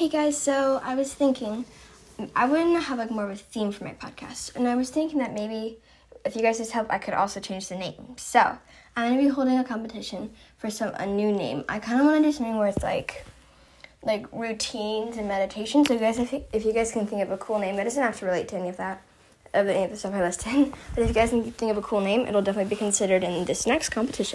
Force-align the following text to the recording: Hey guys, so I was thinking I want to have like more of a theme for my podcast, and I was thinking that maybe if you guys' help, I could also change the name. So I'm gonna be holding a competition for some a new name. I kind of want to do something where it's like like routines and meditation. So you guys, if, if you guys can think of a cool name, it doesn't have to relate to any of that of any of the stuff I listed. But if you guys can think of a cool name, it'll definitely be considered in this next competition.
Hey 0.00 0.08
guys, 0.08 0.40
so 0.40 0.80
I 0.82 0.94
was 0.94 1.12
thinking 1.12 1.66
I 2.34 2.48
want 2.48 2.74
to 2.74 2.80
have 2.80 2.96
like 2.96 3.10
more 3.10 3.24
of 3.24 3.32
a 3.32 3.36
theme 3.36 3.70
for 3.70 3.84
my 3.84 3.92
podcast, 3.92 4.56
and 4.56 4.66
I 4.66 4.74
was 4.74 4.88
thinking 4.88 5.18
that 5.18 5.34
maybe 5.34 5.76
if 6.24 6.34
you 6.34 6.40
guys' 6.40 6.70
help, 6.70 6.90
I 6.90 6.96
could 6.96 7.12
also 7.12 7.38
change 7.38 7.68
the 7.68 7.76
name. 7.76 8.16
So 8.16 8.40
I'm 8.96 9.10
gonna 9.10 9.22
be 9.22 9.28
holding 9.28 9.58
a 9.58 9.62
competition 9.62 10.30
for 10.56 10.70
some 10.70 10.94
a 10.94 11.04
new 11.04 11.30
name. 11.30 11.66
I 11.68 11.80
kind 11.80 12.00
of 12.00 12.06
want 12.06 12.16
to 12.16 12.26
do 12.26 12.32
something 12.32 12.56
where 12.56 12.68
it's 12.68 12.82
like 12.82 13.26
like 14.02 14.24
routines 14.32 15.18
and 15.18 15.28
meditation. 15.28 15.84
So 15.84 15.92
you 15.92 16.00
guys, 16.00 16.18
if, 16.18 16.32
if 16.50 16.64
you 16.64 16.72
guys 16.72 16.92
can 16.92 17.06
think 17.06 17.20
of 17.20 17.30
a 17.30 17.36
cool 17.36 17.58
name, 17.58 17.78
it 17.78 17.84
doesn't 17.84 18.02
have 18.02 18.18
to 18.20 18.24
relate 18.24 18.48
to 18.48 18.56
any 18.56 18.70
of 18.70 18.78
that 18.78 19.02
of 19.52 19.68
any 19.68 19.84
of 19.84 19.90
the 19.90 19.98
stuff 19.98 20.14
I 20.14 20.22
listed. 20.22 20.72
But 20.94 21.02
if 21.02 21.08
you 21.08 21.14
guys 21.14 21.28
can 21.28 21.52
think 21.52 21.72
of 21.72 21.76
a 21.76 21.82
cool 21.82 22.00
name, 22.00 22.26
it'll 22.26 22.40
definitely 22.40 22.70
be 22.70 22.76
considered 22.76 23.22
in 23.22 23.44
this 23.44 23.66
next 23.66 23.90
competition. 23.90 24.28